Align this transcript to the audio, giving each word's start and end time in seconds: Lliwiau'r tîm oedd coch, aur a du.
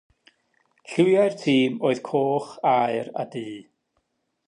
Lliwiau'r 0.93 1.35
tîm 1.43 1.73
oedd 1.91 2.01
coch, 2.09 2.49
aur 2.81 3.05
a 3.21 3.23
du. 3.37 3.49